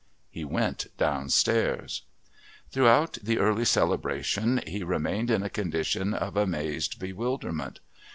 [0.31, 2.01] He went downstairs.
[2.71, 7.79] Throughout the Early Celebration he remained in a condition of amazed bewilderment.